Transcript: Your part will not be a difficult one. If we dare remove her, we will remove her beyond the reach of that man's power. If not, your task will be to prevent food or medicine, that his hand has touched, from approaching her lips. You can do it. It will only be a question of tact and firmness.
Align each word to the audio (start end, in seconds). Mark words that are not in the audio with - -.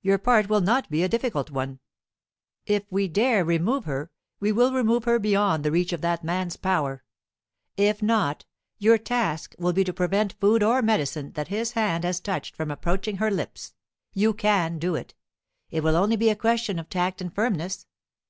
Your 0.00 0.16
part 0.16 0.48
will 0.48 0.62
not 0.62 0.88
be 0.88 1.02
a 1.02 1.08
difficult 1.10 1.50
one. 1.50 1.80
If 2.64 2.84
we 2.90 3.08
dare 3.08 3.44
remove 3.44 3.84
her, 3.84 4.10
we 4.40 4.52
will 4.52 4.72
remove 4.72 5.04
her 5.04 5.18
beyond 5.18 5.64
the 5.66 5.70
reach 5.70 5.92
of 5.92 6.00
that 6.00 6.24
man's 6.24 6.56
power. 6.56 7.04
If 7.76 8.02
not, 8.02 8.46
your 8.78 8.96
task 8.96 9.54
will 9.58 9.74
be 9.74 9.84
to 9.84 9.92
prevent 9.92 10.32
food 10.40 10.62
or 10.62 10.80
medicine, 10.80 11.32
that 11.32 11.48
his 11.48 11.72
hand 11.72 12.04
has 12.04 12.20
touched, 12.20 12.56
from 12.56 12.70
approaching 12.70 13.18
her 13.18 13.30
lips. 13.30 13.74
You 14.14 14.32
can 14.32 14.78
do 14.78 14.94
it. 14.94 15.14
It 15.70 15.82
will 15.82 15.94
only 15.96 16.16
be 16.16 16.30
a 16.30 16.36
question 16.36 16.78
of 16.78 16.88
tact 16.88 17.20
and 17.20 17.30
firmness. 17.30 17.84